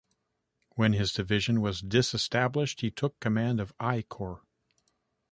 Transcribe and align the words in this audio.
When 0.73 0.93
his 0.93 1.13
division 1.13 1.61
was 1.61 1.79
disestablished, 1.79 2.81
he 2.81 2.89
took 2.89 3.19
command 3.19 3.59
of 3.59 3.71
I 3.79 4.01
Corps. 4.01 4.41